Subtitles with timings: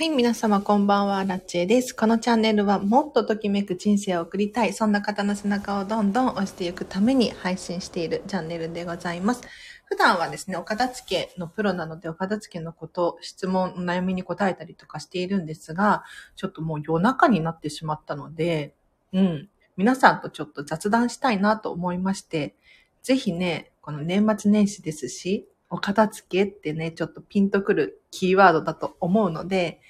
[0.00, 1.94] はい、皆様こんばんは、ラッチェです。
[1.94, 9.42] このチャンネルはもっとときめく人生を送りたい、そんな方の背中をどんどん押していくために配信しているチャンネルでございます。
[9.84, 18.72] 普段はですね、お片付けのプロなので、お片付けのこと、質問、悩みに答えたりとかしているんですが、ちょっともう夜中になってしまったので、
[19.12, 22.54] うん、皆さんとちょっと雑談したいなと思いまして、
[23.02, 29.80] ぜひね、この年末年始ですし、お片付けってね、ちょっとピンとくるキーワードだと思うので、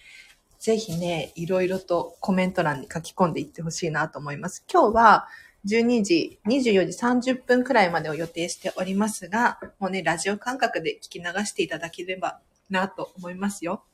[0.60, 4.62] ぜひね、いろいろとコメント欄に書き込んでいってほしいなと思います。
[4.70, 5.26] 今日は
[5.64, 13.84] 12時、24時30分くらいまでを予定しておりますが、もうね、ラジオ感覚で聞き流していただければなと思いますよ。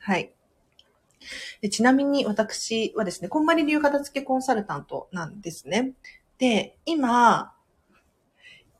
[0.00, 0.32] はい。
[1.60, 5.92] でちなみに私はですね、こんまり流片付けコンサルタントなんですね。
[6.38, 7.54] で、今、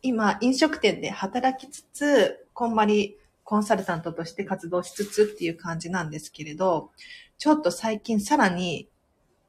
[0.02, 3.16] 今、飲食店で働きつつ、こんまり
[3.46, 6.90] コンサルタントとして活動しつつっていう感じなんですけれど、
[7.38, 8.88] ちょっと最近さらに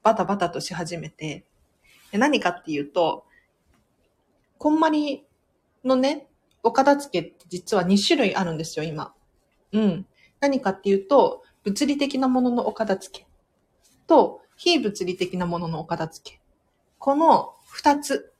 [0.04, 1.44] バタバタとし始めて、
[2.12, 3.26] 何かっていうと、
[4.56, 5.26] こんまり
[5.84, 6.28] のね、
[6.62, 9.14] お片付けって実は2種類あるんですよ、今。
[9.72, 10.06] うん。
[10.38, 13.26] 何かっていうと、物理的なもののお片付け
[14.06, 16.40] と、非物理的なもののお片付け。
[17.00, 18.32] この2つ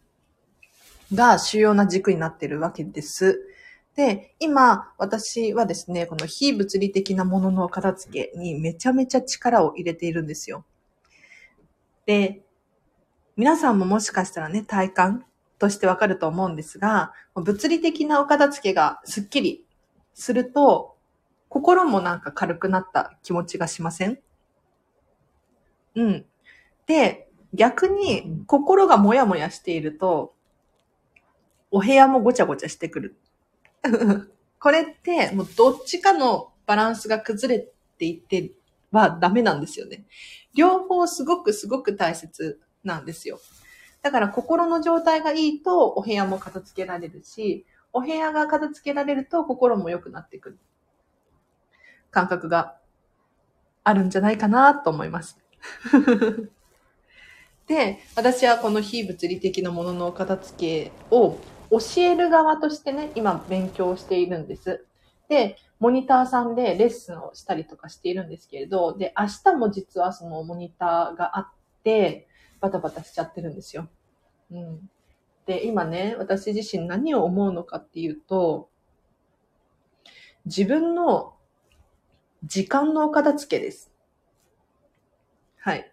[1.13, 3.48] が主要な軸になってるわけです。
[3.99, 10.65] で、今、私はですね、この非物理的なものの片付けにめちゃめちゃ力を入れているんですよ。
[12.07, 12.43] で、
[13.35, 15.25] 皆さんももしかしたらね、体感
[15.59, 19.67] としてわかると思うんですが、物理的なお片付けがスッキリ
[20.15, 20.97] すると、
[21.49, 24.21] 心もなんか軽くなった気持ちがしません？
[25.97, 26.25] うん。
[26.87, 30.37] で、逆に心がもやもやしていると、
[31.73, 33.17] お部屋もごちゃごちゃしてくる。
[34.61, 37.69] これって、もうどっちかのバランスが崩れ
[37.99, 38.53] ていって
[38.91, 40.05] はダメなんですよね。
[40.55, 43.41] 両方すごくすごく大切なんですよ。
[44.03, 50.59] だから心の状態がいいとお部屋も片付けられるし、お部屋が片付けられると心も良くなってくる。
[52.11, 52.77] 感覚が
[53.85, 55.39] あるんじゃないかなと思います。
[57.67, 61.39] で、私はこの非物理的なものの片付けを
[61.71, 64.85] 教える側としてね、今勉強しているんです。
[65.29, 71.49] で、モニターさんでレッスンをしたりとかしているんですけれど、で、明日も実はそのモニターがあっ
[71.85, 72.27] て、
[72.61, 73.89] バタバタしちゃってるんですよ。
[74.51, 74.91] うん。
[75.47, 78.71] で、今ね、私自身何を思うのかっていうと、
[80.47, 81.35] 自分の
[82.45, 83.93] 時間のお片付けです。
[85.61, 85.93] はい。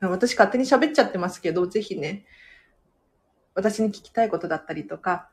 [0.00, 2.26] 私勝手に喋っちゃってますけど、ぜひね、
[3.54, 5.28] 私に聞きたいことだったりとか、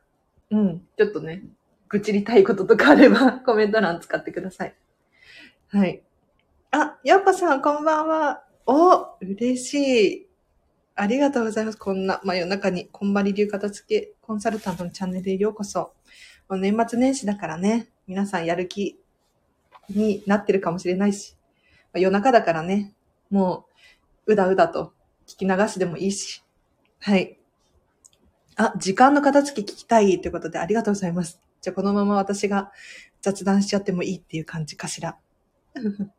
[0.50, 1.44] うん、ちょっとね、
[1.88, 4.74] 愚痴りたいこととかあれば、 コメント欄使ってください。
[5.68, 6.02] はい。
[6.70, 8.44] あ、ようこさん、こんばんは。
[8.66, 10.26] お、嬉しい。
[10.94, 11.78] ありがとうございます。
[11.78, 15.94] こんな真夜中に、こんばり流片付けコンサルタントのチャンネルへようこそ。
[16.48, 19.00] もう年末年始だからね、皆さんやる気
[19.88, 21.36] になってるかもしれないし、
[21.94, 22.94] 夜中だからね、
[23.30, 23.66] も
[24.26, 24.92] う、うだうだと
[25.26, 26.44] 聞き流しでもいいし、
[27.00, 27.39] はい。
[28.56, 31.40] あ、時間の片付け聞きたいということでありがとうございます。
[31.60, 32.72] じゃあこのまま私が
[33.20, 35.18] 雑談しちゃってもいいっていう感じかしら。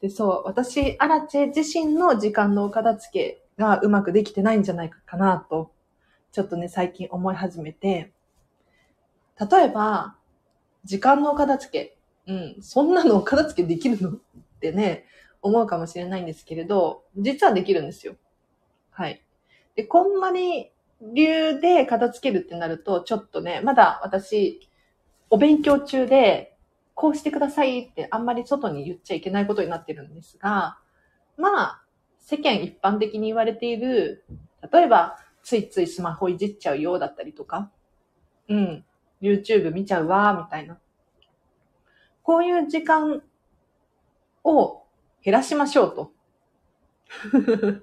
[0.00, 5.72] で、そう、私、アラチェ自身の時間の片付けがうまくできてないんじゃないかなと、
[6.32, 8.12] ちょっとね、最近思い始めて、
[9.38, 10.16] 例えば、
[10.84, 14.10] 時間のお片付け、うん、そんなのお片付けできるの？
[14.18, 14.20] っ
[14.60, 15.06] てね、
[15.42, 18.16] 思うかもしれないんですけれど、実はできるんですよ。
[18.90, 19.22] はい。
[19.74, 20.70] で、こんまり
[21.12, 24.60] 流で片付けるってなると、ちょっとね、まだ私、
[25.30, 26.56] お勉強中で、
[26.94, 30.78] こうしてくださいってあんまり外に言っちゃいけないことになってるんですが、
[31.36, 31.82] まあ、
[32.20, 34.24] 世間一般的に言われている、
[34.72, 37.70] 例えば、ついついスマホいじっちゃうようだったりとか、
[38.48, 38.84] うん、
[39.20, 40.78] YouTube 見ちゃうわ、みたいな。
[42.22, 43.22] こういう時間
[44.42, 44.82] を
[45.22, 46.12] 減らしましょうと。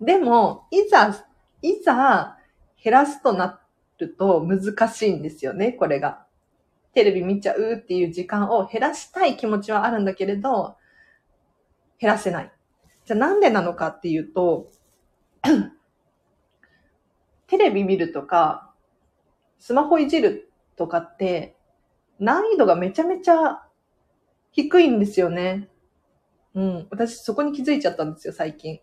[0.00, 1.26] でも、いざ
[1.64, 2.36] いざ
[2.82, 3.62] 減らすとな
[3.98, 6.26] ると難しいんですよね、これが。
[6.92, 10.76] テレビ見ちゃうっていう時間を減らしたい気持ちはあるんだけれど、
[11.98, 12.52] 減らせない。
[13.06, 14.70] じゃあなんでなのかっていうと、
[17.48, 18.70] テレビ見るとか、
[19.58, 21.56] スマホいじるとかって、
[22.18, 23.62] 難易度がめちゃめちゃ
[24.52, 25.70] 低いんですよね。
[26.54, 26.86] うん。
[26.90, 28.80] 私そこに気づいちゃったんですよ、最近。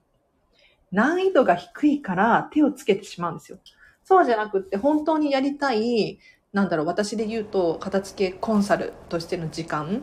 [0.92, 3.60] 難易度が低いから手をつけてしまうんですよ。
[4.04, 6.20] そうじゃなくって本当にやりたい、
[6.54, 10.02] なんだろう、私で言うと、片付けコンサルとしての時間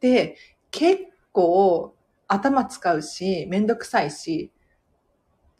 [0.00, 0.36] で、
[0.70, 1.94] 結構
[2.28, 4.52] 頭使うし、めんどくさいし、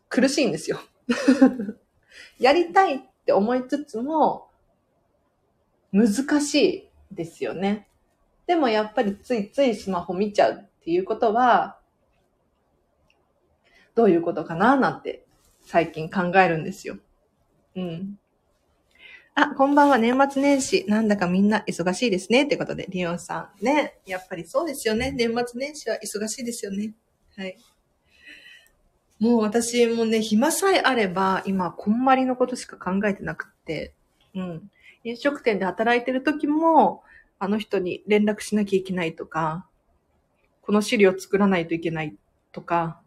[0.09, 0.79] 苦しいんですよ。
[2.39, 4.49] やりたいって思いつつも、
[5.93, 7.89] 難しいですよね。
[8.47, 11.79] でもやっぱりついついスマホ見ちゃうっていうことは、
[13.95, 15.25] どういうことかななんて
[15.61, 16.97] 最近考えるんですよ。
[17.77, 18.19] うん。
[19.35, 19.97] あ、こんばんは。
[19.97, 20.85] 年末年始。
[20.89, 22.43] なんだかみんな忙しいですね。
[22.43, 23.65] ってことで、リオンさん。
[23.65, 23.99] ね。
[24.05, 25.11] やっぱりそうですよね。
[25.11, 26.93] 年末年始は忙しいですよね。
[27.37, 27.57] はい。
[29.19, 33.95] もう私もね、暇さえあれば、今、こんまりのことしか考えてなくって。
[34.35, 34.71] うん。
[35.05, 37.03] 飲食店で働いてる時も、
[37.39, 39.67] あの人に連絡しなきゃいけないとか、
[40.61, 42.15] この資料作らないといけない
[42.53, 43.02] とか、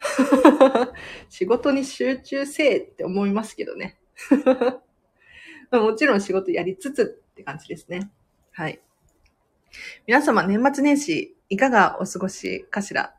[1.28, 3.98] 仕事に集中せえって思いますけどね。
[5.70, 8.10] もちろん仕事やりつつって感じですね。
[8.52, 8.80] はい。
[10.06, 13.14] 皆様、年末年始、いかがお過ごしかしら？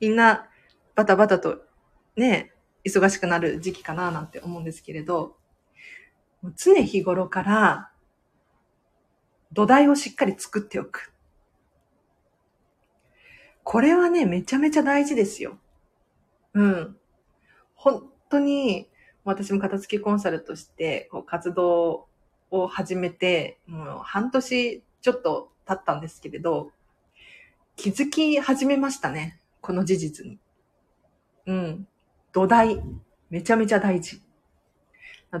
[0.00, 0.48] みんな、
[0.94, 1.64] バタバタと、
[2.16, 2.52] ね、
[2.84, 5.38] 忙しくなる時期かななんて思うんですけれど、
[6.56, 7.90] 常日頃から、
[9.52, 11.13] 土台をしっかり作っておく。
[13.64, 15.58] これはね、めちゃめちゃ大事ですよ。
[16.52, 16.96] うん。
[17.74, 18.88] 本当に、
[19.24, 22.08] 私も片付けコンサルとしてこう活動
[22.50, 26.70] を始めて、もう半年ちょっと経ったんですけれど、
[27.76, 29.40] 気づき始めましたね。
[29.60, 30.38] この事実に。
[31.46, 31.88] うん。
[32.32, 32.82] 土台。
[33.30, 34.22] めちゃめちゃ大事。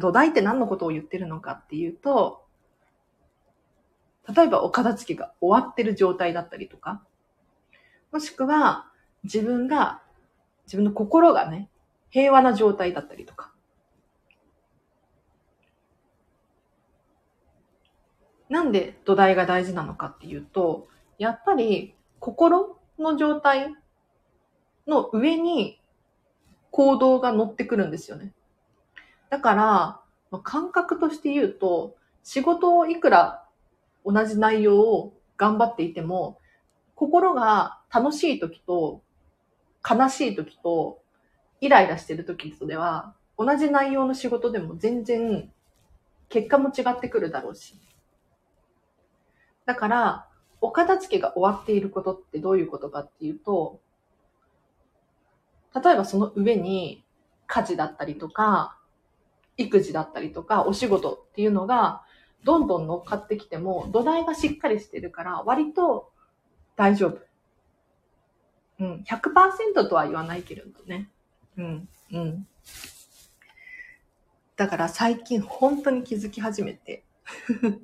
[0.00, 2.44] 土台って何のことを言ってるのかっていうと、
[4.34, 7.04] 例えばお片付けが終わってる状態だったりとか、
[8.14, 8.86] もしくは
[9.24, 10.00] 自分が、
[10.66, 11.68] 自分の心がね、
[12.10, 13.52] 平和な状態だったりとか。
[18.48, 20.86] なんで土台が大事なのかっていうと、
[21.18, 23.74] やっぱり心の状態
[24.86, 25.80] の上に
[26.70, 28.32] 行動が乗ってくるんですよね。
[29.28, 30.00] だか
[30.30, 33.44] ら、感覚として言うと、仕事をいくら
[34.06, 36.38] 同じ内容を頑張っていても、
[36.94, 39.02] 心が楽しい時と
[39.88, 40.98] 悲しい時と
[41.60, 45.50] イライラしてる時とでは、同じ内容の仕事でも全然
[46.28, 47.78] 結果も違ってくるだろうし。
[49.64, 50.28] だから、
[50.60, 53.80] お片付けが終わっていることってどういうことかっていうと、
[55.74, 57.04] 例えばその上に
[57.46, 58.78] 家事だったりとか、
[59.56, 62.02] 育児だったりとか、お仕事っていうのが
[62.44, 66.10] どんどん乗っかってきても、土台がしっかりしてるから、割と
[66.76, 67.33] 大丈夫。
[68.80, 71.08] うん、100%とは言わないけれどね。
[71.56, 72.46] うん、うん。
[74.56, 77.04] だから最近本当に気づき始めて。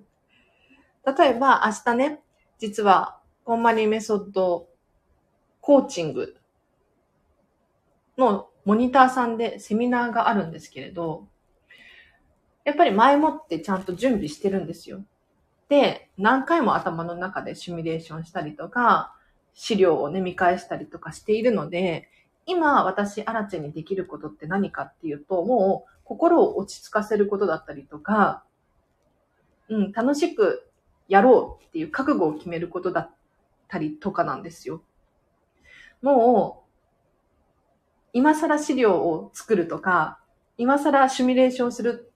[1.18, 2.22] 例えば明日ね、
[2.58, 4.68] 実はコンマリメソッド
[5.60, 6.36] コーチング
[8.18, 11.28] のモニターさんでセミナーがあるんですけれど、
[12.64, 15.04] やっぱり前もってちゃんと準備してるんですよ。
[15.68, 19.14] で、何回も頭の中でシミュレーションしたりとか、
[19.60, 22.08] 資料をね、見返したりとかしているので、
[22.46, 28.42] 今私、アラチェにできることって何かっていうと、もう心を落ち着かせることだったりとか、
[29.68, 30.66] うん、楽しく
[31.08, 33.10] やろうっていう覚悟を決めることだっ
[33.68, 34.82] たりとかなんですよ。
[36.00, 36.70] もう、
[38.14, 40.20] 今更資料を作るとか、
[40.56, 42.10] 今更シミュレーションする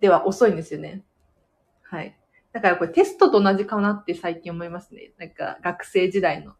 [0.00, 1.02] では遅いんですよね。
[1.84, 2.14] はい。
[2.52, 5.12] だからこれテストと同じかなって最近思いますね。
[5.16, 6.52] なんか学生時代の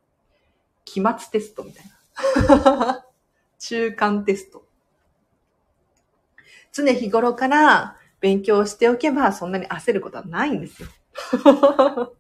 [0.85, 1.85] 期末テストみたい
[2.49, 3.05] な。
[3.59, 4.67] 中間テスト。
[6.73, 10.89] 常日頃から勉強しておけばそんなに焦ることはないんですよ。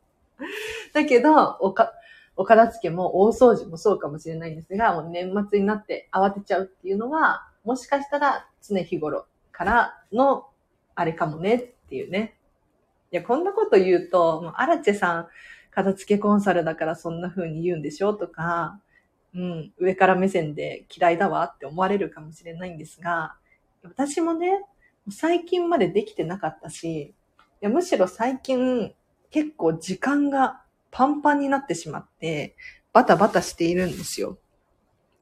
[0.92, 1.92] だけど、おか、
[2.36, 10.48] お片付けも大掃除もそうかもしれないんですが、もう年末になって慌てちゃうっていうのは、もしかしたら常日頃からの
[10.94, 12.36] あれかもねっていうね。
[13.10, 15.28] いや、こんなこと言うと、もうアラチェさん、
[15.74, 18.78] 片付けコンサルだからそんな風に言うんでしょとか、
[19.34, 23.34] うん、上から目線で嫌いだわって思われるかもしれないんですが、
[23.82, 24.64] 私もね、
[25.10, 27.14] 最近までできてなかったし、い
[27.60, 28.94] やむしろ最近
[29.30, 32.54] 結構時間がパンパンになってしまって、
[32.92, 34.38] バタバタしているんですよ。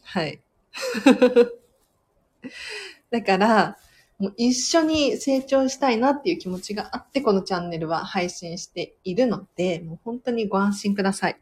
[0.02, 0.40] はい。
[3.10, 3.78] だから、
[4.20, 11.40] もう一緒に成長したいなっていう気持ちがあって、このチャンネルは配信しているので、もう本当にご安心ください。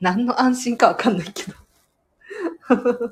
[0.00, 1.54] 何の安心かわかんないけど。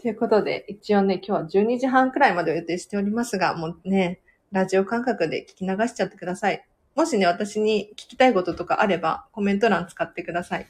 [0.00, 4.20] ということで、一応ね、今日は12時半くらいまで予定しておりますが、もうね、
[4.52, 6.64] ラジオ感覚で聞き流しちゃってください。
[6.94, 10.66] もしね、私に聞きたいこととかあれば、コメント欄使ってください。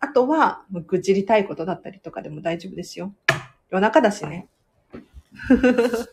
[0.00, 3.14] あとは、愚痴りたいことだったりとかでも大丈夫ですよ。
[3.72, 4.48] 夜中だしね。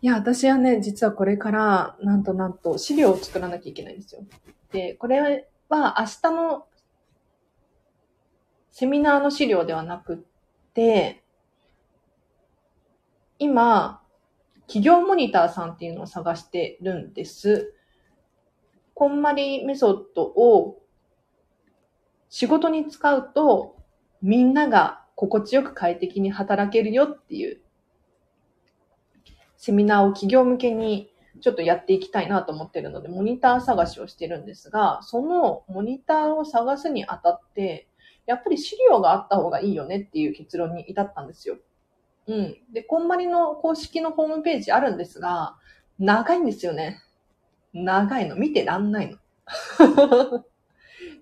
[0.00, 4.22] いや、私はね、実はこれから、なんとなんと、資料を作らなきゃいけないんですよ。
[4.70, 6.68] で、これは明日の
[8.70, 10.18] セミナーの資料ではなくっ
[10.72, 11.24] て、
[13.40, 14.02] 今、
[14.68, 17.74] 企業モニターさんっていうのを探してるんです。
[18.94, 20.80] こんまりメソッドを
[22.28, 23.83] 仕事に使うと
[24.24, 27.60] みんなが心地よく快適に働けるよっていう
[29.58, 31.10] セミナーを企業向けに
[31.42, 37.86] ちょっとやっていきたいなと思ってるので、モニター探しをしてるんですが、そのモニターを探すにあたって、
[38.24, 41.58] やっぱり資料があった方がいいよねっていう結論に至ったんですよ。
[42.26, 42.56] うん。
[42.72, 45.56] で、こんまりの公式のホームページあるんですが、
[45.98, 47.02] 長いんですよね。
[47.74, 48.36] 長いの。
[48.36, 49.18] 見てらんないの。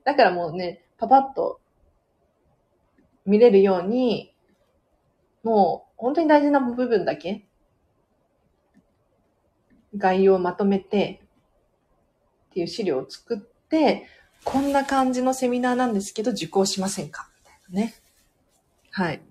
[0.05, 1.62] だからもうね、パパッと
[3.27, 4.35] 見れるように、
[5.43, 7.45] もう本当に大事な部分だけ
[9.97, 11.23] 概要をまとめて
[12.51, 14.07] っていう資料を作って、
[14.45, 17.31] こんな感じのセミナーなんですけど受講しませんか？
[17.39, 17.95] みたいなね。
[18.91, 19.23] はい。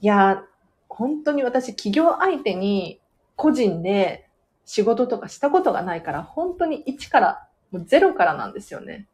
[0.00, 0.44] いや、
[0.88, 3.00] 本当に私企業相手に
[3.36, 4.28] 個人で
[4.64, 9.08] 仕事とかしたことがないから、本当に一から、もうゼロからなんですよね。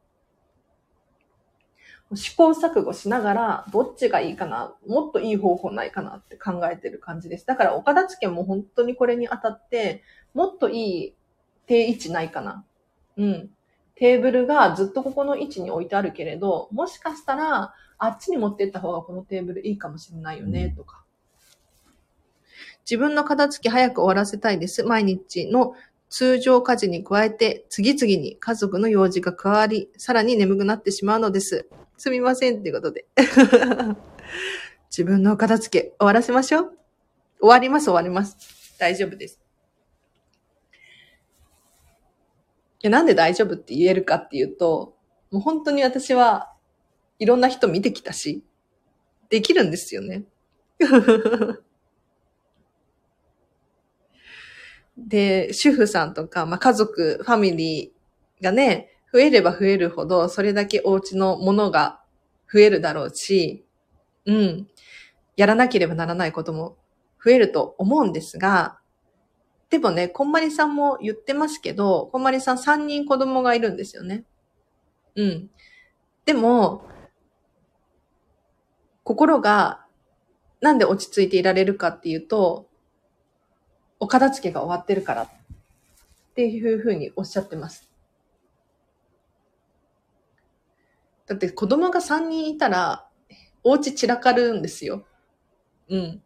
[2.15, 7.47] 試行錯誤しながら、どっちがいいかな、もっといい方法ないかなって考えてる感じです。
[7.47, 10.03] だから、岡田付も本当にこれにあたって、
[10.35, 11.15] もっといい
[11.67, 12.65] 定位置ないかな。
[13.17, 13.51] うん。
[13.95, 21.05] テーブルがずっとここの位置に置いてあるけれど、もしかしたら、あっちに持ってった方がこのテーブルいいかもしれないよね、とか。
[22.85, 24.83] 自分の片付け早く終わらせたいです。
[24.83, 25.75] 毎日の
[26.09, 31.69] 通常家事に加えて、次々に家族の用事が加わり、さらに眠くなってしまうのです。
[32.01, 33.05] すみません、っていうことで。
[34.89, 36.79] 自分の片付け終わらせましょう。
[37.41, 38.75] 終わります、終わります。
[38.79, 39.39] 大丈夫です。
[42.83, 44.97] いや、なんで大丈夫って言えるかっていうと、
[45.31, 46.57] もう本当に私は
[47.19, 48.43] いろんな人見てきたし、
[49.29, 50.25] できるんですよね。
[54.97, 62.01] で、主婦さんとか、まあ、家族、ファミリーがね、増えれば増えるほど、それだけお家のものが
[62.53, 63.65] 増えるだろうし、
[64.27, 64.69] うん。
[65.37, 66.77] やらなければならないことも
[67.25, 68.79] 増えると思うんですが、
[69.71, 74.25] でもね、こんまりさんも言ってますけど、こんまりさん3人子供がいるんですよね。
[75.15, 75.51] うん。
[76.25, 76.85] でも、
[79.05, 79.85] 心が
[80.61, 82.69] なんで落ち着いていられるかっていうと、
[83.99, 85.29] お片付けが終わってるからっ
[86.35, 87.90] ていうふうにおっしゃってます。
[91.31, 93.07] だって子供が3人いたら、
[93.63, 95.07] お家散らかるんですよ。
[95.89, 96.23] うん。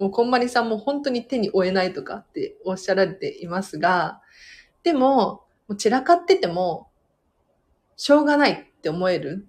[0.00, 4.20] もうこんまりさんも本当に手に負えないとかっておっしゃられていますが、
[4.82, 6.90] でも、もう散らかってても、
[7.94, 9.46] しょうがないって思える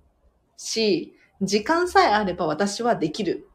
[0.57, 3.47] し、時間さえあれば私はできる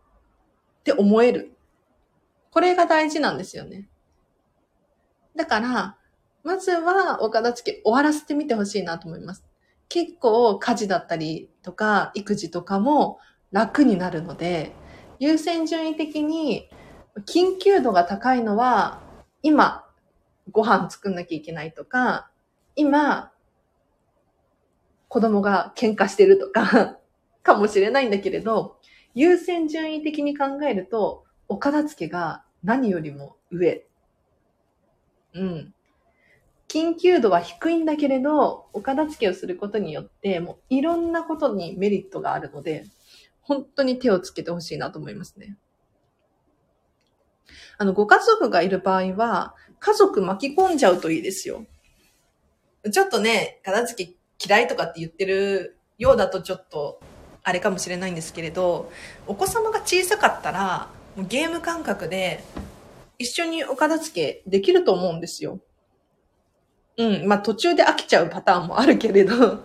[0.81, 1.57] って思える。
[2.51, 3.89] これが大事なんですよね。
[5.37, 5.99] だから、
[6.43, 9.48] まずはお片付け終わらせてみてほしいなと思います。
[9.89, 13.19] 結構家事だったりとか育児とかも
[13.53, 14.73] 楽になるので、
[15.19, 16.69] 優先順位的に
[17.27, 19.01] 緊急度が高いのは
[19.43, 19.85] 今
[20.51, 22.31] ご飯作んなきゃいけないとか、
[22.77, 23.33] 今
[25.09, 26.99] 子供が喧嘩してるとか
[27.43, 28.79] かもしれないんだけれど、
[29.15, 33.87] 優先順位的に考えると、お片付けが何よりも上
[35.35, 35.75] うん。
[36.69, 42.85] 緊急度は低いんだけれど、お片付けをすることによって、もういろんなことにメリットがあるので、
[43.41, 45.57] 本当に手をつけてほしいなと思いますね。
[47.79, 51.65] あの、ご家族がいる場合は、家族巻き込んじゃうといいですよ。
[52.93, 54.15] ちょっとね、片付け
[54.47, 57.01] 嫌いとかって言ってるようだとちょっと、
[57.43, 58.93] あれかもしれないんですけれど、
[59.27, 62.45] お子様が小さかったら、ゲーム感覚で
[63.17, 65.61] 一緒にお片付けできると思うんですよ。
[66.99, 67.27] うん。
[67.27, 69.65] まあ途中で飽きちゃうパターンもあるけれど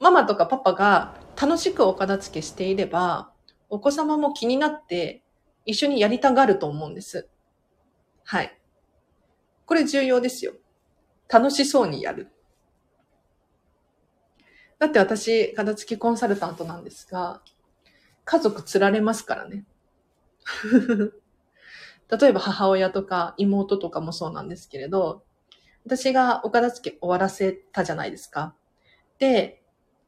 [0.00, 3.32] ママとかパパが楽しくお片付けしていれば、
[3.68, 5.22] お子様も気になって
[5.66, 7.28] 一緒にやりたがると思うんです。
[8.24, 8.58] はい。
[9.66, 10.54] これ重要ですよ。
[11.28, 12.30] 楽しそうにやる。
[14.78, 17.42] だって私、片付けコンサルタントなんですが、
[18.24, 19.64] 家族釣られますからね。
[22.10, 25.24] 例えば母親とか妹とかもそうなんですけれど、
[25.84, 28.54] 私がお片付け終わらせたじゃないですか。
[29.18, 29.62] で、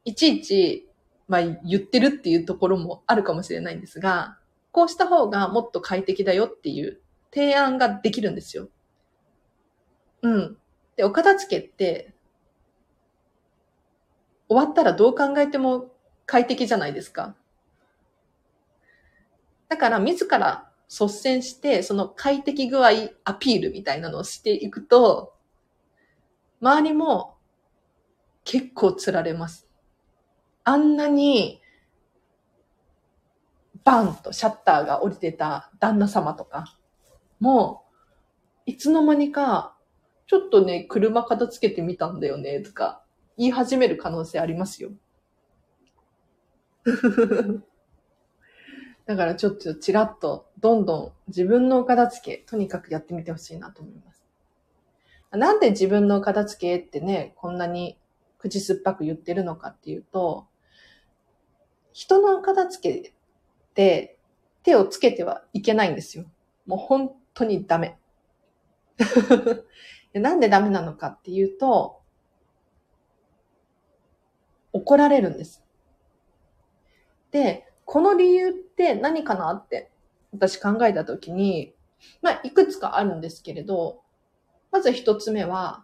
[0.05, 0.89] いちいち、
[1.27, 4.37] まあ言ってるっていうところもあるかもしれないんですが、
[4.71, 7.01] こうした方がもっと快適だよっていう
[7.33, 8.69] 提案ができるんですよ。
[10.21, 10.57] うん。
[10.95, 12.13] で、お片付けって、
[14.47, 15.91] 終わったらどう考えても
[16.25, 17.35] 快適じゃないですか。
[19.69, 22.89] だから自ら率先して、その快適具合
[23.23, 25.33] アピールみたいなのをしていくと、
[26.61, 27.37] 周りも
[28.43, 29.67] 結構釣られます。
[30.63, 31.59] あんなに、
[33.83, 36.77] バンとシャッターが降りてた旦那様とか、
[37.39, 37.83] も
[38.67, 39.75] う、いつの間にか、
[40.27, 43.03] ちょっとね、車片付けてみたんだよね、とか、
[43.37, 44.91] 言い始める可能性ありますよ。
[49.07, 54.10] だからちょっとちらっと、どんどん自分のお片付け、とにかくやってみてほしいなと思います。
[55.31, 57.97] なんで自分の片付けってね、こんなに
[58.37, 60.47] 口酸っぱく言ってるのかっていうと、
[61.93, 63.13] 人の片付けっ
[63.73, 64.17] て
[64.63, 66.25] 手をつけてはいけないんですよ。
[66.65, 67.97] もう本当にダメ。
[70.13, 72.01] なんでダメなのかっていうと、
[74.73, 75.63] 怒られるんです。
[77.31, 79.89] で、この理由って何かなって
[80.33, 81.73] 私考えたときに、
[82.21, 84.01] まあ、いくつかあるんですけれど、
[84.71, 85.83] まず一つ目は、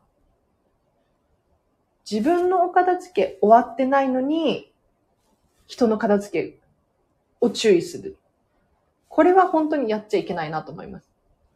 [2.10, 4.72] 自分のお片付け終わってないのに、
[5.65, 6.60] 人の片付け
[7.41, 8.17] を注意する。
[9.10, 11.10] これは本当にやっちゃいけないなと思います。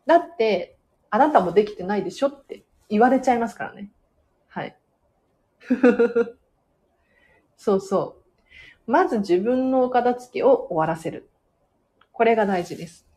[0.06, 0.78] だって、
[1.10, 3.92] あなたもできてないでしょって言われちゃいますからね。
[4.50, 4.78] はい。
[7.56, 8.18] そうそ
[8.88, 8.92] う。
[8.92, 11.30] まず自分のお片付けを終わらせる。
[12.12, 13.08] これが大事です。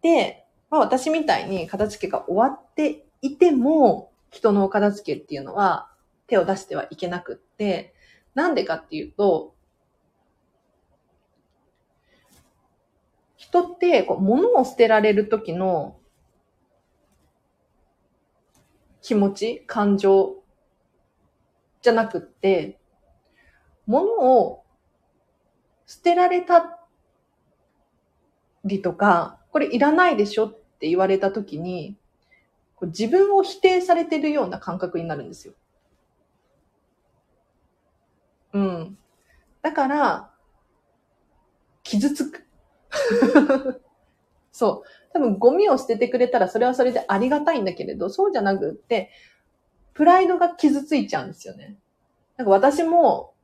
[0.00, 5.90] で、まあ私みたいに片付けが終わっていても、人のお片付けっていうのは
[6.26, 7.94] 手を出してはいけなくって、
[8.34, 9.54] なんでかっていうと、
[13.36, 15.96] 人ってこう物を捨てられる時の
[19.00, 20.42] 気持ち、感情
[21.80, 22.78] じゃなくって、
[23.86, 24.04] 物
[24.38, 24.64] を
[25.86, 26.78] 捨てられた
[28.66, 31.96] りとか、これいらないでしょっって言われたときに、
[32.82, 35.54] 自分を否定されてるような感覚になるんですよ。
[38.52, 38.98] うん。
[39.60, 40.30] だから、
[41.82, 42.46] 傷つく。
[44.52, 44.88] そう。
[45.12, 49.10] 多分ゴミを捨ててくれたらそれはそれでありがたいんだけれど、そうじゃなくって、
[49.94, 51.76] プライドが傷ついちゃうんですよね。
[52.36, 53.34] なんか私も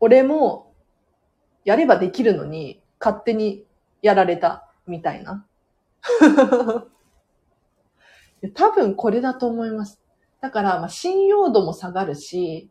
[0.00, 0.72] 俺も
[1.64, 3.66] やればできるのに勝手に
[4.06, 5.44] やられたみたいな。
[8.54, 10.00] 多分これだと思います。
[10.40, 12.70] だから、まあ、信用度も下がるし、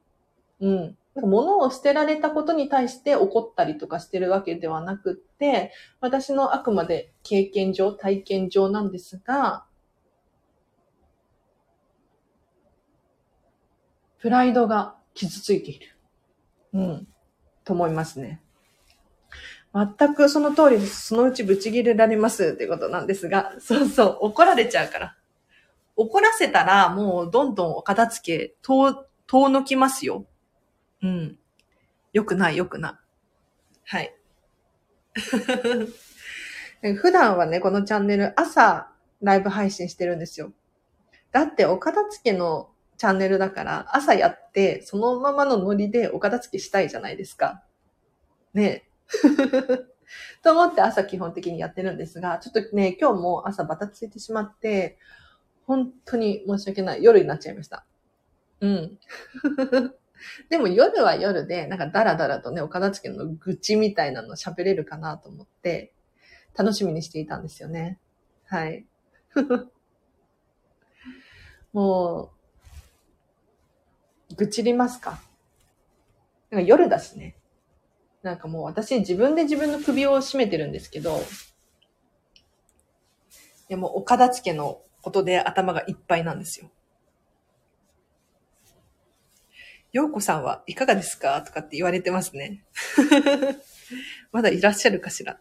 [0.61, 0.97] うん。
[1.15, 9.65] 物を捨てられたことに対して怒ったりとかしてるわけではなくって、私のあくまで経験上、体験上なんですが、
[14.19, 15.97] プライドが傷ついている。
[16.73, 17.07] うん。
[17.65, 18.41] と思いますね。
[19.75, 21.07] 全くその通りです。
[21.07, 25.17] そのうちブチ切れられますってことなんですが、そうそう、怒られちゃうから。
[25.97, 30.25] 怒らせたら、もうどんどんお片付け、遠、遠のきますよ。
[31.01, 31.37] うん。
[32.13, 32.93] よくない、よくない。
[33.83, 34.15] はい。
[37.01, 38.89] 普段はね、このチャンネル朝
[39.21, 40.53] ライブ配信してるんですよ。
[41.33, 47.61] だってお片付けのチャンネルだから、朝やって、そのままのノリでお片付けしたいじゃないですか。
[48.53, 48.84] ね。
[50.43, 54.97] と思って朝基本的にやってるんですが、ちょっとね、今日も朝バタついてしまって、
[55.65, 57.03] 本当に申し訳ない。
[57.03, 57.85] 夜になっちゃいました。
[58.61, 58.99] うん。
[60.49, 65.91] でも夜は夜で、なんかダラダラとね、お片付の愚痴みたいなの喋れるかなと思って、
[66.57, 67.99] 楽しみにしていたんですよね。
[68.45, 68.85] はい。
[71.73, 72.31] も
[74.31, 75.19] う、愚痴りますか？
[76.49, 77.35] なんか夜だしね。
[78.25, 81.21] なんかもう私自分で自分の首を絞めてるんですけど、
[83.69, 86.71] でもお片付のことで頭がいっぱいなんですよ。
[89.93, 91.39] ようこさんはいかがですか？
[91.43, 92.65] とかって言われてますね。
[94.33, 95.39] まだいらっしゃるかしら？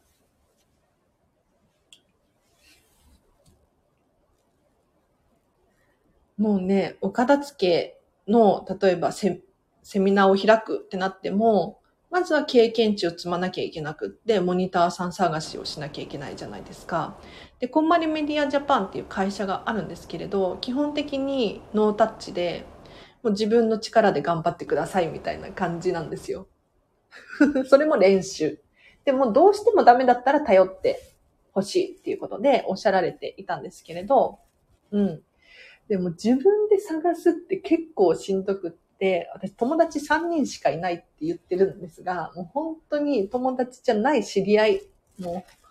[6.36, 7.98] もうね、お片付け
[8.30, 9.40] の、例えばセ
[9.82, 11.80] セミナーを開くってなっても、
[12.14, 17.16] まずは経験値を積まなきゃいけなくって、モニターさん探しをしなきゃいけないじゃないですか。
[17.58, 22.66] で、こんまりメディアジャパンっていう会社があるんですけれど、基本的にノータッチで、
[23.24, 26.46] もう自分の力で頑張ってくださいみたいな感じなんですよ。
[27.66, 28.60] それも練習。
[29.04, 31.00] でもどうしてもダメだったら頼って
[31.50, 34.38] ほしいっていうことでおっしゃられていたんですけれど、
[34.92, 35.22] うん。
[35.88, 38.72] でも自分で探すって結構しんどくっ
[39.04, 44.80] て、私友達3人しかいないって言ってるんですが、もう本当に友達じゃない知り合い、
[45.20, 45.68] もう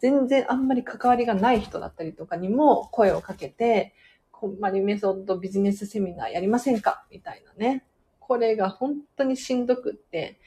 [0.00, 3.94] 全然あんまり関わりがない人だったりとかにも声をかけて、
[4.30, 7.86] こんまりメソッドビジネスセミナーやりませんかみたいなね。
[8.20, 10.38] これが本当にしんどくって。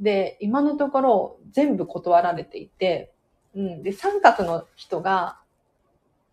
[0.00, 3.12] で、今のところ全部断られていて、
[3.54, 3.82] うん。
[3.82, 5.42] で、三角の人が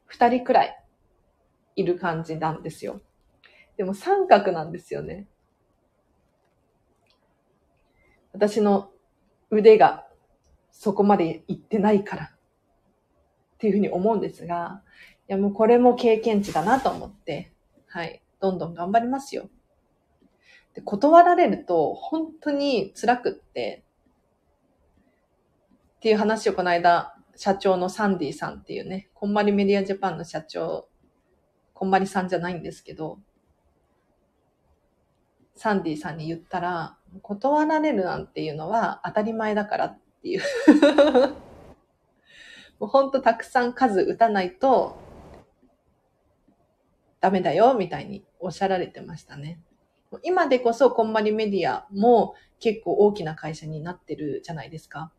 [0.06, 0.86] 二人くらい
[1.76, 3.02] いる感じなんですよ。
[3.76, 5.29] でも三角なんですよね。
[8.40, 8.90] 私の
[9.52, 10.08] 腕が
[10.72, 14.82] そこまで行ってないからっていうふうに思うんですが、
[15.28, 17.52] いやもうこれも経験値だなと思って、
[17.88, 19.50] はい、どんどん頑張りますよ。
[20.74, 23.84] で断られると本当に辛くって、
[25.98, 30.88] っていう話をこの間、社長のサンディさんっていうね、こんまりメディアジャパンの社長、
[31.74, 33.20] こんまりさんじゃないんですけど、
[35.58, 40.42] サンディさんに言ったら、断られるなんていうのは当たり前だからっていう
[42.80, 44.98] もうほんとたくさん数打たないと
[47.22, 49.60] ダメだよ、みたいにおっしゃられてましたね。
[50.24, 55.12] 今でこそ、こんまりメディアも結構大きな会社になってるじゃないですか。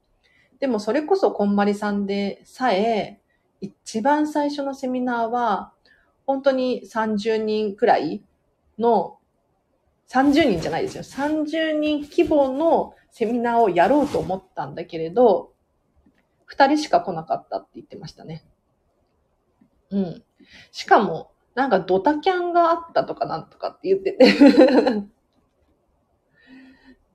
[0.59, 3.21] でもそれこそこんまりさんでさえ、
[3.61, 5.73] 一番最初のセミナーは、
[6.27, 8.25] 本当に30人くらい
[8.79, 9.19] の、
[10.11, 11.05] 30人じゃないですよ。
[11.05, 15.53] 30人規模のセミナーをやろうと思ったんだけれど、
[16.53, 18.45] 2人しか来なかったって言ってましたね。
[19.91, 20.25] うん。
[20.73, 24.35] しかも、なんかドタキャンがあったとかなんとかって言ってて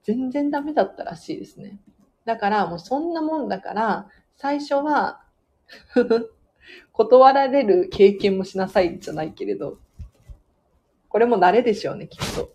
[0.03, 1.79] 全然ダメだったらしいですね。
[2.23, 5.21] だからもうそんなもんだから、最初は
[6.93, 9.79] 断られる経験もしなさいじゃないけれど、
[11.09, 12.54] これも慣れでしょうね、きっと。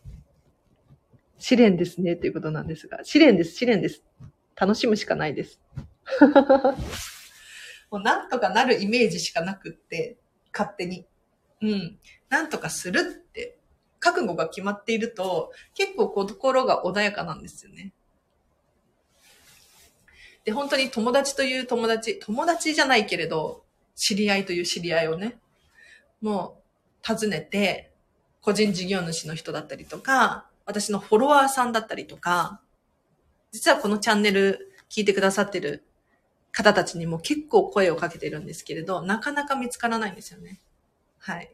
[1.40, 3.00] 試練ですね、ということなんですが。
[3.03, 4.05] 試練です、試練です。
[4.55, 5.59] 楽しむしかないです。
[7.90, 10.18] もうなんとかなるイメージしかなくって、
[10.53, 11.07] 勝手に。
[11.62, 11.98] うん。
[12.29, 13.59] なんとかするって、
[13.98, 17.94] 覚悟が決まっていると、結構こ心が穏やかなんですよね。
[20.44, 25.38] で、本当に友達という友達、友達じゃないけれど、知り合いという知り合いをね、
[26.20, 26.62] も
[27.03, 27.92] う訪ねて、
[28.42, 32.61] 個人事業主の人だったりとか、私のフォロワーさんだったりとか、
[33.50, 35.85] 実はこのチャンネル聞いてくださってる
[36.52, 40.61] 方たちにも結構声をかけてるんですけれど、なかなか見つからないんですよね。
[41.18, 41.52] はい。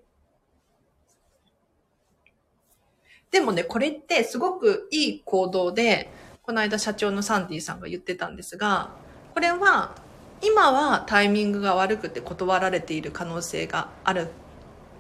[3.31, 6.11] でもね、これってすごくいい行動で、
[6.43, 8.91] この間社長のサンディさんが言ってたんですが、
[9.33, 9.97] これは
[10.43, 14.29] 今はタイミングが悪くて断られている可能性がある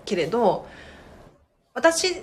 [0.07, 0.67] けれど、
[1.75, 2.23] 私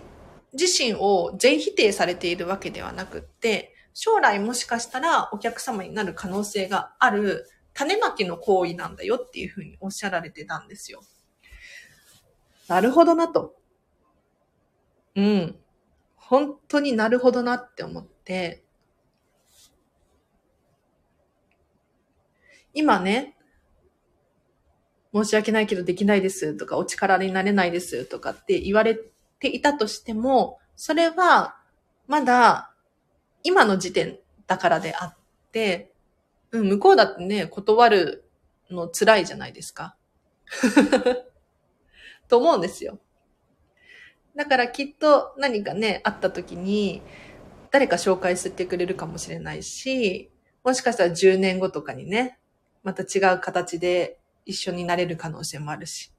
[0.54, 11.02] 自身を全否定されているわけではなくって、将来もしかしたらお客様になる可能性がある種まきの行為なんだよっていうふうにおっしゃられてたんですよ。
[12.68, 13.56] なるほどなと。
[15.16, 15.56] うん。
[16.16, 18.64] 本当になるほどなって思って、
[22.74, 23.38] 今ね、
[25.14, 29.00] 申し訳ないけどできないですとか、お力になれないですとかって言われ
[29.44, 31.58] ていたとしても、それは
[32.08, 32.72] まだ
[33.44, 35.18] 今の時点だからであっ
[35.52, 35.92] て、
[36.52, 38.24] うん、向こうだってね、断る
[38.72, 39.98] の辛いじゃないですか。
[42.30, 43.00] と思うんですよ。
[44.34, 47.02] だからきっと何かね、あった時に、
[47.70, 50.32] 誰か紹介してくれるかもしれないし、
[50.64, 52.40] もしかしたら10年後とかにね、
[52.82, 56.14] また違う形で一緒になれる可能性もあるし。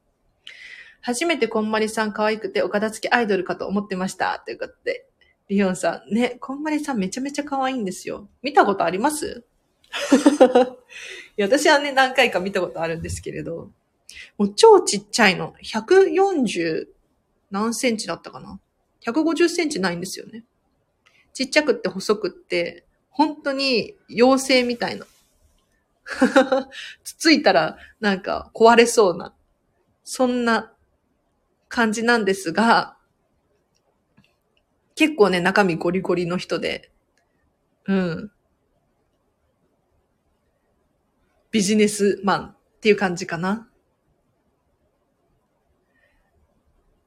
[1.05, 4.43] 初めてこんまりさん可愛くてお片付けアイドルかと思ってました。
[4.45, 5.07] ということで。
[5.51, 8.31] リオンさん、ね、こんまりさんめちゃめちゃ可愛いんですよ。
[8.43, 9.45] 見たことあります？
[11.37, 13.71] いや、私はね、何回か見たことあるんですけれど、
[14.39, 15.55] もう超ちっちゃいの。
[15.63, 16.89] 140
[17.51, 18.59] 何センチだったかな
[19.05, 20.45] ?150 センチないんですよね。
[21.35, 25.07] ちっちゃくって細くって、本当に妖精みたいな。
[27.05, 29.35] つついたらなんか壊れそうな、
[30.05, 30.74] そんな
[31.75, 32.97] 感じなんですが、
[34.95, 36.93] 結構ね、中身ゴリゴリの人で、
[37.87, 38.31] うん。
[41.51, 43.69] ビジネスマンっていう感じかな。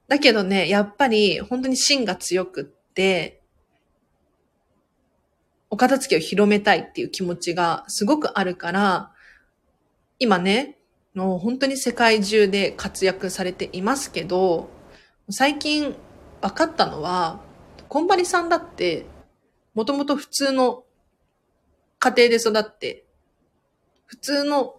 [0.06, 3.42] だけどね、やっぱり本当に芯が強くって、
[5.70, 9.12] お片付けを広めたいっていう気持ちがすごくあるから、
[10.18, 10.77] 今ね、
[11.18, 14.70] もう本当に世界中で活躍されていますけど、
[15.28, 15.96] 最近
[16.40, 17.40] 分かったのは、
[17.88, 19.04] こんばりさんだって、
[19.74, 20.84] もともと普通の
[21.98, 23.04] 家庭で育って、
[24.06, 24.76] 普通の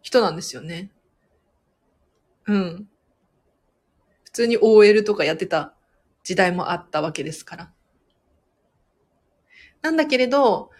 [0.00, 0.90] 人なんですよね。
[2.46, 2.88] うん。
[4.24, 5.74] 普通に OL とかやってた
[6.24, 7.72] 時代もあったわけですから。
[9.82, 10.70] なんだけれど、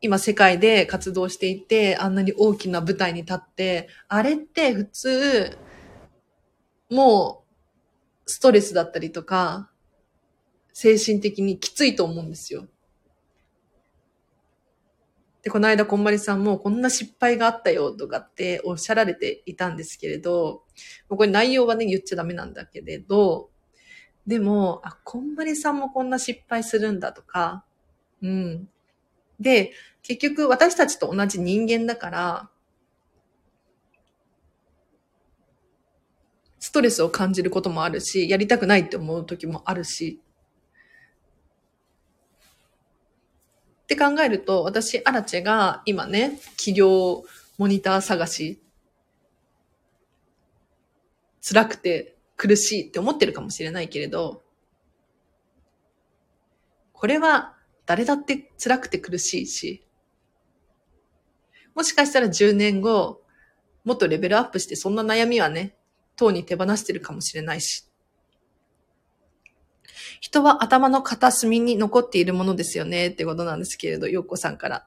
[0.00, 5.58] 今世界で活動していて、あんなに大きな舞台に立って、あれって普通、
[6.90, 7.44] も
[8.26, 9.70] う、ストレスだったりとか、
[10.72, 12.68] 精神的にきついと思うんですよ。
[15.42, 20.64] で、この間、こんまりさんもこんな失敗があったよとかっておっしゃられていたんですけれど、
[21.08, 23.50] これ内容はね、言っちゃダメなんだけれど、
[24.26, 27.64] でも、あ、こんまりさんもこんな失敗するんだとか、
[28.22, 28.68] うん。
[29.40, 29.72] で、
[30.02, 32.50] 結局私たちと同じ人間だから、
[36.58, 40.20] ストレスを感じることもあるし、やりたくないって思う時もあるし。
[43.82, 47.24] って考えると、私、アラチェが今ね、企業
[47.56, 48.60] モニター探し、
[51.40, 54.42] 辛くて苦しいって思ってるかもしれないけれど、
[56.92, 57.57] これは
[57.88, 59.82] 誰だって辛くて苦しいし、
[61.74, 63.22] もしかしたら10年後、
[63.82, 65.74] もっとレベルアップしてそんな悩みはね、
[66.14, 67.86] とうに手放してるかもしれないし。
[70.20, 74.86] 人は頭の片隅に残っているものですよねってことなんですけれど、よっこさんから。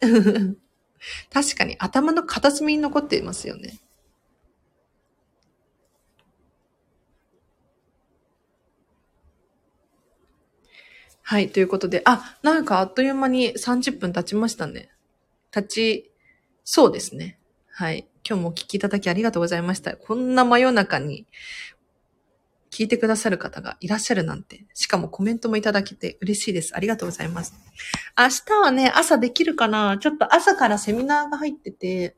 [1.30, 3.80] 確かに頭の片隅に残っていますよね。
[11.30, 14.90] はい、ということで、あ、なんかあっという間に30分経ちましたね。
[15.52, 16.10] 経ち、
[16.64, 17.38] そうですね。
[17.70, 18.08] はい。
[18.28, 19.96] 今日もお聞きいただきありがとうございました。
[19.96, 21.28] こんな真夜中に
[22.72, 24.66] 聞いてくださる方がいらっしゃるなんて。
[24.74, 26.74] しかもコメントもいただけて嬉しいです。
[26.74, 27.54] ありがとうございます。
[28.18, 28.24] 明
[28.56, 32.16] 日はね、朝できるかなちょっと朝からセミナーが入ってて、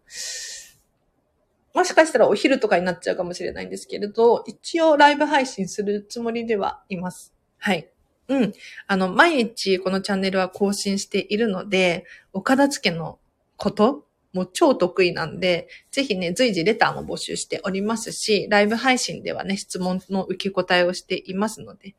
[1.74, 7.34] もしかしたらお昼とかになっちゃうかもしれないんですけれど、一応ライブ配信するつもりではいます。
[7.58, 7.91] はい。
[8.28, 8.52] うん。
[8.86, 13.18] あの、毎日このチャンネルは更新しているので、お片付けの
[13.56, 21.94] こともう超得意なんで、ぜひね、随時レターも募集しておりますし、ライブ配信ではね、質問の受け答えをしていますので、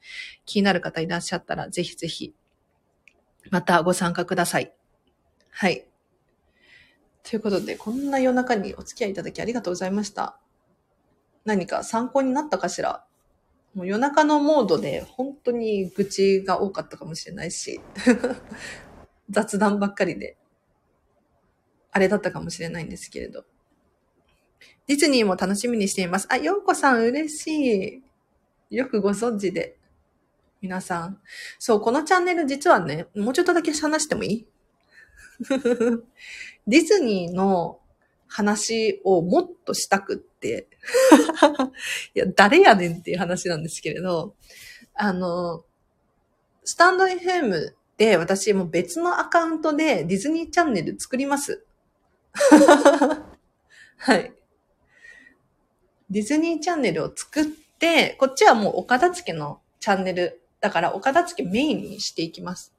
[0.45, 2.33] 気になる方いらっしゃったら、ぜひぜひ、
[3.51, 4.73] またご参加ください。
[5.51, 5.85] はい。
[7.21, 10.39] ということで、こんな夜中にお付き合いいただきありがとうございました。
[11.45, 13.05] 何か参考になったかしら？
[13.73, 17.79] もう夜中のモードで本当に愚痴が多かったかもしれないし、
[19.29, 20.37] 雑談ばっかりで、
[21.91, 23.45] あれだったかもしれないんですけれど。
[24.85, 26.27] ディズニーも楽しみにしています。
[26.29, 28.03] あ、ようこさん嬉し
[28.69, 28.75] い。
[28.75, 29.77] よくご存知で。
[30.61, 31.21] 皆さん。
[31.59, 34.47] そう、このチャンネル実はね、もうちょっとだけ話してもいい？
[36.67, 37.79] ディズニーの
[38.33, 40.67] 話をもっとしたくって、
[42.15, 44.33] いや、誰やねんっていう話なんですけれど、
[44.95, 45.63] あの、
[46.63, 51.63] スタンド FM で私も別のアカウントでディズニーチャンネル作ります。
[53.97, 54.33] はい。
[56.09, 60.41] ディズニーチャンネルを作って、こっちはもうお片付けのチャンネル。
[60.59, 62.73] だからお片付けメインにしていきます。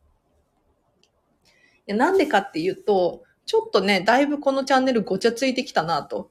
[1.86, 6.30] いやなんでかっていうと、ちょっとね、だいぶこのチャンネルごちゃついてきたなと。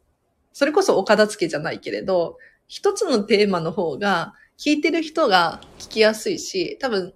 [0.51, 7.13] それこそお片付けじゃないけれど、一つのテーマの方が、聞いてる人が聞きやすいし、多分、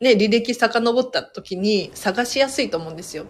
[0.00, 3.26] ね、履歴遡った時に探しやすいと思うんですよ。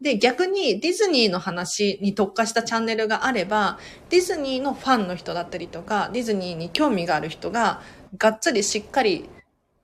[0.00, 7.82] で、逆にディズニーの話に特化したチャンネルがあれば、ディズニーのファンの人だったりとか、ディズニーに興味がある人が、
[8.16, 9.28] がっつりしっかり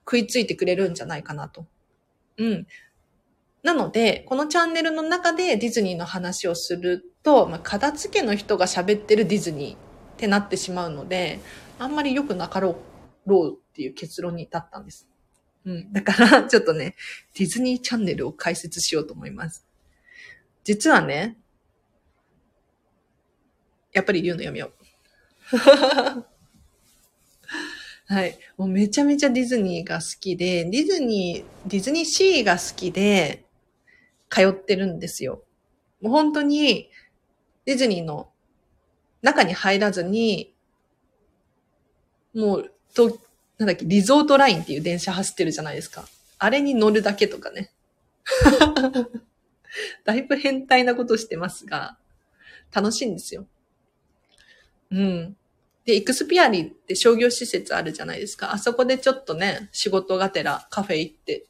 [0.06, 1.66] 食いついてくれるんじゃないかなと。
[2.38, 2.66] うん。
[3.64, 9.76] なので、このチャンネルの中でディズニーの話をすると、まあ、片付けの人が喋ってるディズニーっ
[10.18, 11.40] てなってしまうので、
[11.78, 12.76] あんまり良くなかろ
[13.26, 15.08] うっていう結論に至ったんです。
[15.64, 15.92] うん。
[15.94, 16.94] だから、 ちょっとね、
[17.38, 19.66] ディズニーチャンネルを開設しようと思います。
[20.62, 21.38] 実はね、
[23.94, 24.72] やっぱり言うのやめよ
[25.52, 25.56] う。
[28.06, 28.38] はい。
[28.58, 33.43] もうめちゃめちゃディズニーが好きで、ディズニー、ディズニーシーが好きで、
[34.34, 35.44] 通ってるんですよ。
[36.00, 36.90] もう本当に、
[37.66, 38.30] ディズニーの
[39.22, 40.52] 中に入らずに、
[42.34, 43.20] もう、と、
[43.58, 46.08] なんだっけ、リゾートラインっていう電車走ってるじゃないですか。
[46.38, 47.70] あれに乗るだけとかね。
[50.04, 51.96] だいぶ変態なことしてますが、
[52.72, 53.46] 楽しいんですよ。
[54.90, 55.36] うん。
[55.84, 58.52] で、イクスピアリって商業施設あるじゃないですか。
[58.52, 61.46] あそこでちょっとね、仕事がてらカフェ行って。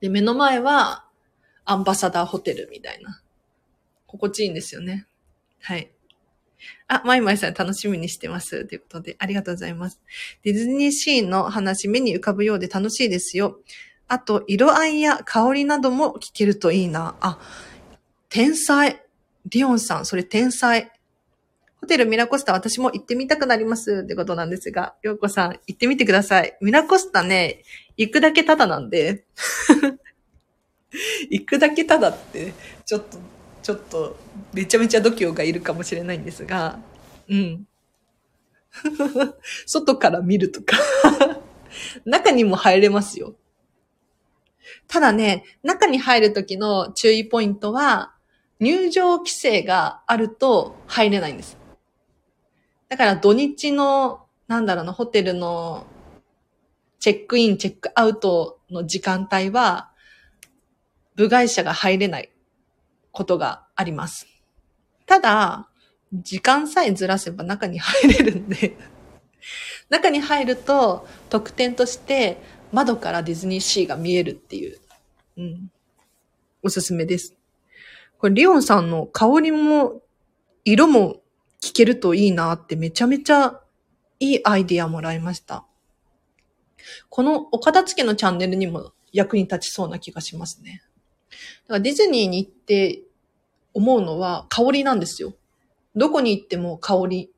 [0.00, 1.09] で、目の前は
[1.70, 3.22] アンバサダーホテルみたいな。
[4.08, 5.06] 心地いいんですよね。
[5.60, 5.92] はい。
[6.88, 8.64] あ、マイマイさん楽しみにしてます。
[8.66, 10.00] ということで、ありがとうございます。
[10.42, 13.60] ディズニーシーの話、目に浮かぶようで楽しいですよ。
[14.08, 17.14] あと、色合いや香りなども聞けるといいな。
[17.20, 17.38] あ、
[18.28, 19.00] 天才。
[19.46, 20.90] リオンさん、それ天才。
[21.80, 26.58] ホテルミラコスタ私も行ってみたくなりますってことなんですが、ようこさん行ってみてください。
[26.60, 27.62] ミラコスタね、
[27.96, 29.24] 行くだけただなんで。
[31.30, 32.52] 行くだけただって、
[32.84, 33.18] ちょっと、
[33.62, 34.16] ちょっと、
[34.52, 36.78] めちゃめちゃ度胸がいるかもしれないんですが、
[37.28, 37.66] うん。
[39.66, 40.76] 外から見るとか
[42.04, 43.34] 中にも入れますよ。
[44.88, 48.14] ただね、中に入るときの注意ポイントは、
[48.58, 51.56] 入場規制があると入れないんです。
[52.88, 55.86] だから土日の、なんだろうな、ホテルの
[56.98, 59.89] チェックイン、チェックアウトの時間帯は、
[61.20, 62.30] 部外者が入れない
[63.12, 64.26] ことがあります。
[65.04, 65.68] ただ、
[66.14, 68.74] 時間さえずらせば中に入れるんで
[69.90, 72.38] 中に入ると特典として
[72.72, 74.80] 窓からディズニーシーが見えるっていう、
[75.36, 75.70] うん、
[76.62, 77.36] おすすめです。
[78.16, 80.00] これ、リオンさんの香りも、
[80.64, 81.20] 色も
[81.60, 83.60] 聞けるといいなってめちゃめちゃ
[84.20, 85.66] いいアイディアもらいました。
[87.10, 90.82] このお片付けのチャンネルにも役に立ちそうな気がしますね。
[91.66, 93.02] だからディズニーに行って
[93.72, 95.34] 思うのは香りなんですよ。
[95.94, 97.30] どこに行っても香り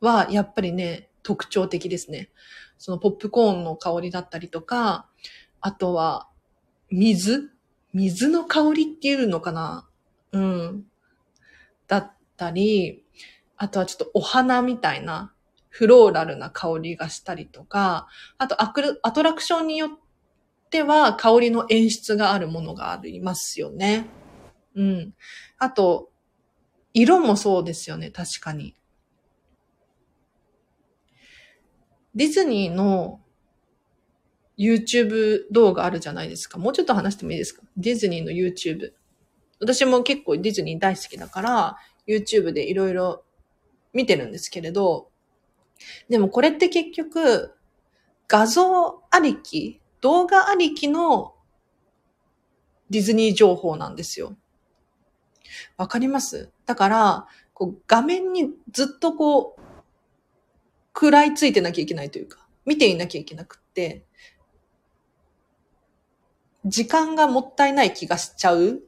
[0.00, 2.30] はやっぱりね、特徴的ですね。
[2.78, 5.08] そのポップコーンの香りだったりとか、
[5.60, 6.28] あとは
[6.90, 7.50] 水？
[7.92, 9.88] 水の香りっていうのかな？
[10.32, 10.86] うん。
[11.86, 13.04] だったり、
[13.56, 15.32] あとはちょっとお花みたいな
[15.68, 19.96] フローラルな香りがしたりとか、あとアクアトラクションによって
[20.70, 24.06] ては香りの演出があるものがありますよね。
[24.74, 25.14] うん。
[25.58, 26.10] あと、
[26.94, 28.74] 色もそうですよね、確かに。
[32.14, 33.20] ディズニーの
[34.58, 36.58] YouTube 動画あるじゃないですか。
[36.58, 37.62] もうちょっと話してもいいですか？
[37.76, 38.92] ディズニーの YouTube。
[39.60, 43.24] 私も結構ディズニー大好きだから、YouTube でいろいろ
[43.92, 45.10] 見てるんですけれど、
[46.08, 47.54] でもこれって結局、
[48.28, 51.34] 画像ありき、動画ありきの
[52.88, 54.36] ディズニー情報なんですよ。
[55.76, 56.50] わかります？
[56.66, 59.60] だから、こう画面にずっとこう、
[60.94, 64.04] 食らいついてなきゃいけないというか、見ていなきゃいけなくって、
[66.64, 68.82] 時間がもったいない気がしちゃう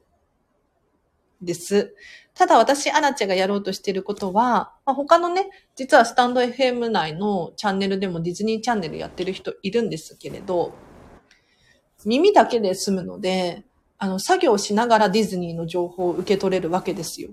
[1.41, 1.95] です。
[2.35, 10.73] ただ私、アナチェがやろうとしていることは、まあ、他のね、実はスタンド FM 内のチャンネルでもディズニーチャンネルやってる人いるんですけれど、
[12.05, 13.65] 耳だけで済むので、
[13.99, 17.31] あの、作業しながらディズニーの情報を受け取れるわけですよ。
[17.31, 17.33] っ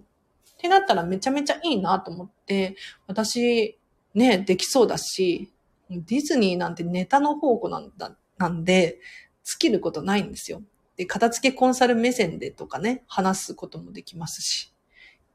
[0.57, 2.75] てなったらめちゃめちゃいいなと思って、
[3.07, 3.77] 私、
[4.13, 5.49] ね、できそうだし、
[5.89, 8.99] ディズニーなんてネタの宝庫なんだ、なんで、
[9.43, 10.61] 尽きることないんですよ。
[10.95, 14.73] で、片付けコンサル目線でとかね、話すこともできますし。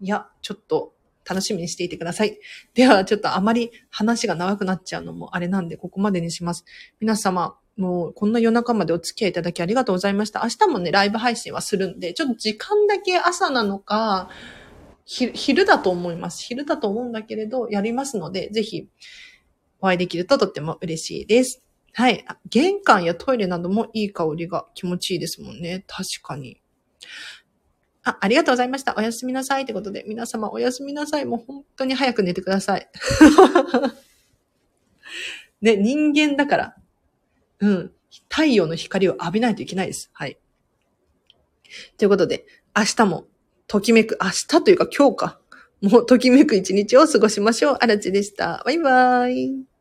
[0.00, 0.94] いや、ちょっと
[1.28, 2.38] 楽しみにしていてください。
[2.74, 6.64] では、ちょっとあまり話が長くなっちゃうのもあれなんで、ここまでにします。
[7.00, 10.42] 皆様、もうこんな夜中までお付き合いいただきありがとうございました。
[10.44, 14.28] 明日もね、ライブ配信はするんで、ちょっと時間だけ朝なのか、
[15.04, 16.42] 昼だと思います。
[16.44, 18.88] 昼だと思うんだけれど、やりますので、ぜひ
[19.80, 21.62] お会いできるととっても嬉しいです。
[21.92, 22.24] はい。
[22.48, 25.84] 玄関やトイレなどもいい香りが気持ちいいですもんね。
[25.86, 26.60] 確かに。
[28.02, 28.94] あ、ありがとうございました。
[28.96, 31.24] おやすみなさいってことで、皆様おやすみなさい。
[31.24, 32.88] もう本当に早く寝てください。
[35.60, 36.76] ね、人間だから。
[37.64, 37.92] うん。
[38.28, 40.10] 太陽の光を浴びないといけないです。
[40.12, 40.38] はい。
[41.96, 42.46] ということで、
[42.76, 43.26] 明日も、
[43.66, 45.40] ときめく、明日というか今日か。
[45.80, 47.76] もうときめく一日を過ごしましょう。
[47.80, 48.62] あらちでした。
[48.64, 49.73] バイバーイ。